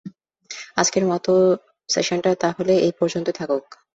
আজকের 0.77 1.05
মতো 1.07 1.33
সেশনটা 1.89 2.31
তাহলে 2.35 2.73
এই 2.85 2.93
পর্যন্তই 2.99 3.35
থাকুক। 3.39 3.65